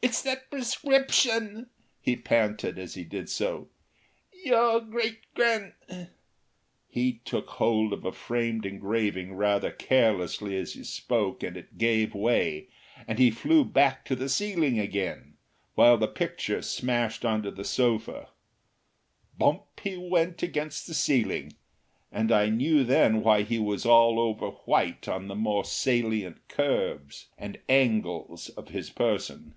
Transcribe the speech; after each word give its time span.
"It's 0.00 0.22
that 0.22 0.48
prescription," 0.48 1.70
he 2.00 2.14
panted, 2.14 2.78
as 2.78 2.94
he 2.94 3.02
did 3.02 3.28
so. 3.28 3.66
"Your 4.44 4.80
great 4.80 5.22
gran" 5.34 5.74
He 6.88 7.20
took 7.24 7.48
hold 7.48 7.92
of 7.92 8.04
a 8.04 8.12
framed 8.12 8.64
engraving 8.64 9.34
rather 9.34 9.72
carelessly 9.72 10.56
as 10.56 10.74
he 10.74 10.84
spoke 10.84 11.42
and 11.42 11.56
it 11.56 11.78
gave 11.78 12.14
way, 12.14 12.68
and 13.08 13.18
he 13.18 13.32
flew 13.32 13.64
back 13.64 14.04
to 14.04 14.14
the 14.14 14.28
ceiling 14.28 14.78
again, 14.78 15.34
while 15.74 15.98
the 15.98 16.06
picture 16.06 16.62
smashed 16.62 17.24
onto 17.24 17.50
the 17.50 17.64
sofa. 17.64 18.28
Bump 19.36 19.64
he 19.82 19.96
went 19.96 20.44
against 20.44 20.86
the 20.86 20.94
ceiling, 20.94 21.54
and 22.12 22.30
I 22.30 22.50
knew 22.50 22.84
then 22.84 23.20
why 23.24 23.42
he 23.42 23.58
was 23.58 23.84
all 23.84 24.20
over 24.20 24.50
white 24.64 25.08
on 25.08 25.26
the 25.26 25.34
more 25.34 25.64
salient 25.64 26.46
curves 26.46 27.26
and 27.36 27.58
angles 27.68 28.48
of 28.50 28.68
his 28.68 28.90
person. 28.90 29.56